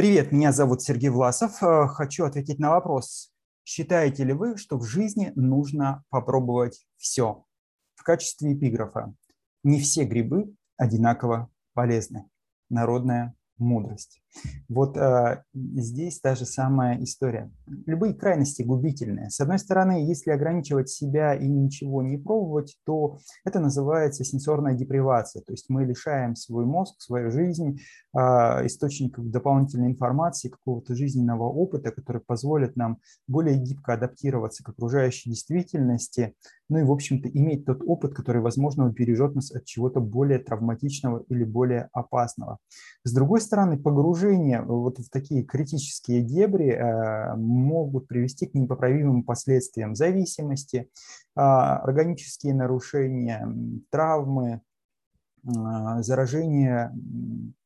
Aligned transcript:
Привет, 0.00 0.32
меня 0.32 0.50
зовут 0.50 0.80
Сергей 0.80 1.10
Власов. 1.10 1.62
Э, 1.62 1.86
хочу 1.86 2.24
ответить 2.24 2.58
на 2.58 2.70
вопрос. 2.70 3.34
Считаете 3.66 4.24
ли 4.24 4.32
вы, 4.32 4.56
что 4.56 4.78
в 4.78 4.84
жизни 4.86 5.30
нужно 5.34 6.04
попробовать 6.08 6.86
все? 6.96 7.44
В 7.96 8.02
качестве 8.02 8.54
эпиграфа. 8.54 9.12
Не 9.62 9.78
все 9.78 10.04
грибы 10.04 10.54
одинаково 10.78 11.50
полезны. 11.74 12.30
Народная 12.70 13.34
мудрость. 13.60 14.20
Вот 14.68 14.96
э, 14.96 15.42
здесь 15.54 16.20
та 16.20 16.34
же 16.34 16.46
самая 16.46 17.02
история. 17.02 17.50
Любые 17.86 18.14
крайности 18.14 18.62
губительные. 18.62 19.30
С 19.30 19.40
одной 19.40 19.58
стороны, 19.58 20.06
если 20.06 20.30
ограничивать 20.30 20.88
себя 20.88 21.34
и 21.34 21.46
ничего 21.48 22.02
не 22.02 22.16
пробовать, 22.16 22.76
то 22.84 23.18
это 23.44 23.60
называется 23.60 24.24
сенсорная 24.24 24.74
депривация. 24.74 25.42
То 25.42 25.52
есть 25.52 25.68
мы 25.68 25.84
лишаем 25.84 26.36
свой 26.36 26.64
мозг, 26.64 27.00
свою 27.00 27.30
жизнь 27.30 27.80
э, 28.16 28.18
источников 28.66 29.30
дополнительной 29.30 29.88
информации, 29.88 30.48
какого-то 30.48 30.94
жизненного 30.94 31.44
опыта, 31.44 31.90
который 31.90 32.22
позволит 32.22 32.76
нам 32.76 32.98
более 33.26 33.56
гибко 33.56 33.94
адаптироваться 33.94 34.62
к 34.62 34.68
окружающей 34.68 35.30
действительности, 35.30 36.34
ну 36.70 36.78
и, 36.78 36.84
в 36.84 36.92
общем-то, 36.92 37.28
иметь 37.28 37.66
тот 37.66 37.82
опыт, 37.84 38.14
который, 38.14 38.40
возможно, 38.40 38.86
убережет 38.86 39.34
нас 39.34 39.50
от 39.50 39.64
чего-то 39.64 40.00
более 40.00 40.38
травматичного 40.38 41.24
или 41.28 41.44
более 41.44 41.88
опасного. 41.92 42.58
С 43.04 43.12
другой 43.12 43.40
стороны, 43.40 43.76
погружение 43.76 44.62
вот 44.62 44.98
в 44.98 45.10
такие 45.10 45.42
критические 45.42 46.22
дебри 46.22 46.70
э, 46.70 47.34
могут 47.36 48.06
привести 48.06 48.46
к 48.46 48.54
непоправимым 48.54 49.24
последствиям 49.24 49.94
зависимости, 49.94 50.88
а, 51.34 51.78
органические 51.78 52.54
нарушения, 52.54 53.46
травмы, 53.90 54.60
а, 55.46 56.02
заражение 56.02 56.92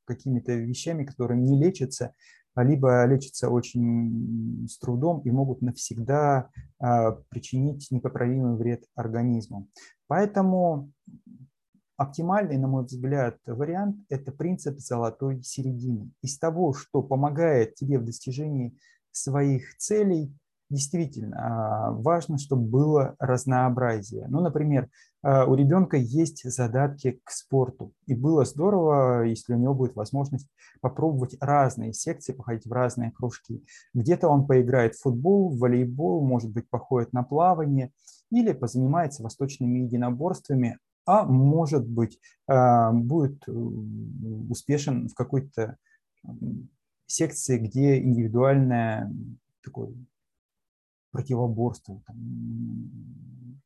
какими-то 0.05 0.53
вещами, 0.53 1.05
которые 1.05 1.41
не 1.41 1.59
лечатся, 1.59 2.15
либо 2.63 3.05
лечатся 3.07 3.51
очень 3.51 4.67
с 4.69 4.79
трудом 4.79 5.21
и 5.21 5.31
могут 5.31 5.63
навсегда 5.63 6.51
а, 6.79 7.13
причинить 7.29 7.89
непоправимый 7.91 8.57
вред 8.57 8.85
организму. 8.95 9.69
Поэтому 10.07 10.93
оптимальный, 11.97 12.59
на 12.59 12.69
мой 12.69 12.85
взгляд, 12.85 13.39
вариант– 13.47 13.97
это 14.09 14.33
принцип 14.33 14.79
золотой 14.79 15.43
середины. 15.43 16.11
Из 16.23 16.39
того, 16.39 16.73
что 16.75 17.03
помогает 17.03 17.75
тебе 17.75 17.99
в 17.99 18.05
достижении 18.05 18.77
своих 19.11 19.77
целей, 19.79 20.35
действительно 20.71 21.37
а, 21.37 21.91
важно, 21.93 22.39
чтобы 22.39 22.63
было 22.63 23.15
разнообразие. 23.19 24.27
Ну, 24.29 24.41
например, 24.41 24.89
а, 25.23 25.45
у 25.45 25.55
ребенка 25.55 25.97
есть 25.97 26.49
задатки 26.51 27.21
к 27.23 27.31
спорту, 27.31 27.93
и 28.07 28.15
было 28.15 28.45
здорово, 28.45 29.23
если 29.23 29.55
у 29.55 29.59
него 29.59 29.75
будет 29.75 29.95
возможность 29.95 30.49
попробовать 30.81 31.37
разные 31.41 31.93
секции, 31.93 32.33
походить 32.33 32.67
в 32.67 32.73
разные 32.73 33.13
кружки. 33.13 33.65
Где-то 33.93 34.29
он 34.29 34.47
поиграет 34.47 34.95
в 34.95 35.03
футбол, 35.03 35.51
в 35.51 35.59
волейбол, 35.59 36.27
может 36.27 36.51
быть, 36.51 36.69
походит 36.69 37.13
на 37.13 37.23
плавание 37.23 37.93
или 38.31 38.53
позанимается 38.53 39.23
восточными 39.23 39.81
единоборствами, 39.81 40.79
а 41.07 41.25
может 41.25 41.87
быть, 41.87 42.19
а, 42.49 42.91
будет 42.93 43.47
успешен 44.49 45.09
в 45.09 45.15
какой-то 45.15 45.77
секции, 47.07 47.59
где 47.59 47.99
индивидуальное 47.99 49.13
такое 49.63 49.93
противоборство, 51.15 52.03
там, 52.09 53.63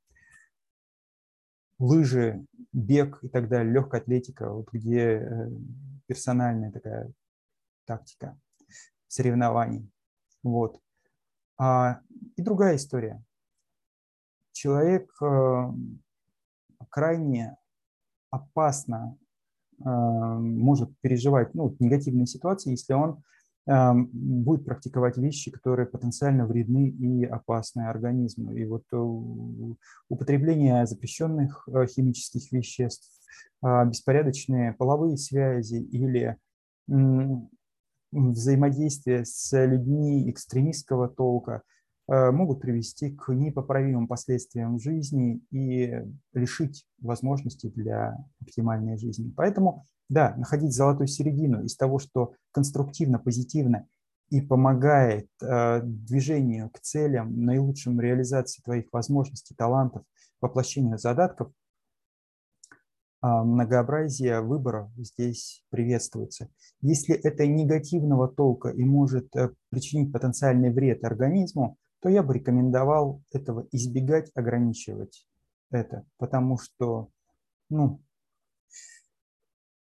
лыжи, 1.78 2.44
бег 2.74 3.20
и 3.22 3.28
так 3.28 3.48
далее, 3.48 3.72
легкая 3.72 4.02
атлетика, 4.02 4.52
вот 4.52 4.68
где 4.70 5.16
э, 5.16 5.50
персональная 6.06 6.70
такая 6.70 7.10
тактика 7.86 8.38
соревнований. 9.06 9.90
Вот. 10.42 10.78
А, 11.56 12.02
и 12.36 12.42
другая 12.42 12.76
история. 12.76 13.24
Человек 14.52 15.10
э, 15.22 15.72
крайне 16.90 17.56
опасно 18.28 19.16
э, 19.78 19.88
может 19.88 20.90
переживать 21.00 21.54
ну, 21.54 21.74
негативные 21.78 22.26
ситуации, 22.26 22.72
если 22.72 22.92
он 22.92 23.22
будет 23.68 24.64
практиковать 24.64 25.18
вещи, 25.18 25.50
которые 25.50 25.86
потенциально 25.86 26.46
вредны 26.46 26.88
и 26.88 27.24
опасны 27.24 27.82
организму. 27.82 28.54
И 28.54 28.64
вот 28.64 28.84
э, 28.92 28.96
употребление 30.08 30.86
запрещенных 30.86 31.68
э, 31.68 31.86
химических 31.86 32.50
веществ, 32.50 33.10
а, 33.60 33.84
беспорядочные 33.84 34.72
половые 34.72 35.18
связи 35.18 35.76
или 35.76 36.36
взаимодействие 38.10 39.26
с 39.26 39.52
людьми 39.66 40.30
экстремистского 40.30 41.08
толка 41.08 41.62
могут 42.08 42.60
привести 42.62 43.10
к 43.10 43.34
непоправимым 43.34 44.08
последствиям 44.08 44.78
жизни 44.78 45.42
и 45.50 46.02
лишить 46.32 46.86
возможностей 47.02 47.68
для 47.68 48.16
оптимальной 48.40 48.96
жизни. 48.96 49.30
Поэтому 49.36 49.84
да, 50.08 50.34
находить 50.36 50.74
золотую 50.74 51.06
середину 51.06 51.62
из 51.64 51.76
того, 51.76 51.98
что 51.98 52.32
конструктивно, 52.52 53.18
позитивно 53.18 53.86
и 54.30 54.40
помогает 54.40 55.28
э, 55.42 55.80
движению 55.82 56.70
к 56.70 56.80
целям, 56.80 57.44
наилучшим 57.44 58.00
реализации 58.00 58.62
твоих 58.62 58.86
возможностей, 58.92 59.54
талантов, 59.54 60.02
воплощению 60.40 60.98
задатков, 60.98 61.50
э, 63.22 63.26
многообразие 63.26 64.40
выборов 64.40 64.90
здесь 64.96 65.62
приветствуется. 65.70 66.48
Если 66.80 67.14
это 67.14 67.46
негативного 67.46 68.28
толка 68.28 68.68
и 68.68 68.84
может 68.84 69.34
э, 69.36 69.50
причинить 69.70 70.12
потенциальный 70.12 70.70
вред 70.70 71.04
организму, 71.04 71.78
то 72.00 72.08
я 72.08 72.22
бы 72.22 72.34
рекомендовал 72.34 73.22
этого 73.32 73.66
избегать, 73.72 74.30
ограничивать 74.34 75.26
это, 75.70 76.04
потому 76.16 76.58
что 76.58 77.10
ну, 77.68 78.00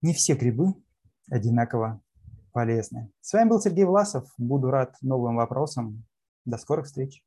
не 0.01 0.13
все 0.13 0.35
грибы 0.35 0.73
одинаково 1.29 2.01
полезны. 2.51 3.11
С 3.21 3.33
вами 3.33 3.49
был 3.49 3.61
Сергей 3.61 3.85
Власов. 3.85 4.31
Буду 4.37 4.69
рад 4.69 4.95
новым 5.01 5.37
вопросам. 5.37 6.05
До 6.45 6.57
скорых 6.57 6.85
встреч. 6.85 7.23